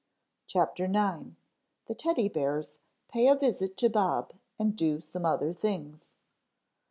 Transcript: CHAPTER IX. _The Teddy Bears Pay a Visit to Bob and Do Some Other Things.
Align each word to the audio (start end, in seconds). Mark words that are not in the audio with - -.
CHAPTER 0.47 0.85
IX. 0.85 0.95
_The 1.87 1.95
Teddy 1.95 2.27
Bears 2.27 2.79
Pay 3.07 3.27
a 3.27 3.35
Visit 3.35 3.77
to 3.77 3.89
Bob 3.91 4.33
and 4.57 4.75
Do 4.75 4.99
Some 4.99 5.27
Other 5.27 5.53
Things. 5.53 6.09